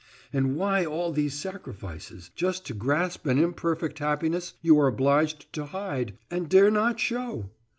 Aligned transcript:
And 0.33 0.55
why 0.55 0.83
all 0.83 1.11
these 1.11 1.35
sacrifices? 1.37 2.31
Just 2.35 2.65
to 2.65 2.73
grasp 2.73 3.27
an 3.27 3.37
imperfect 3.37 3.99
happiness 3.99 4.55
you 4.63 4.79
are 4.79 4.87
obliged 4.87 5.53
to 5.53 5.67
hide, 5.67 6.17
and 6.31 6.49
dare 6.49 6.71
not 6.71 6.99
show! 6.99 7.51